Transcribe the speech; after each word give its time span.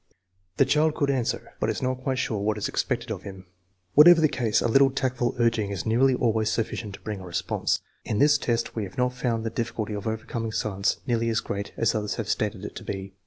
The 0.57 0.65
child 0.65 0.95
could 0.95 1.11
answer, 1.11 1.53
but 1.59 1.69
is 1.69 1.79
not 1.83 2.01
quite 2.01 2.17
sure 2.17 2.39
what 2.39 2.57
is 2.57 2.67
expected 2.67 3.11
of 3.11 3.21
him. 3.21 3.45
Whatever 3.93 4.19
the 4.19 4.29
cause, 4.29 4.59
a 4.59 4.67
little 4.67 4.89
tactful 4.89 5.35
urging 5.37 5.69
is 5.69 5.85
nearly 5.85 6.15
always 6.15 6.49
sufficient 6.49 6.95
to 6.95 7.01
bring 7.01 7.19
a 7.19 7.25
response. 7.27 7.81
In 8.03 8.17
this 8.17 8.39
test 8.39 8.75
we 8.75 8.83
have 8.85 8.97
not 8.97 9.13
found 9.13 9.43
the 9.45 9.51
difficulty 9.51 9.93
of 9.93 10.07
overcoming 10.07 10.53
silence 10.53 10.97
nearly 11.05 11.29
as 11.29 11.39
great 11.39 11.71
as 11.77 11.93
others 11.93 12.15
have 12.15 12.29
stated 12.29 12.65
it 12.65 12.73
to 12.77 12.83
be. 12.83 13.13